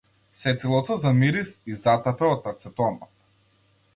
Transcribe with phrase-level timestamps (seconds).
[0.43, 3.15] Сетилото за мирис ѝ затапе од ацетонот.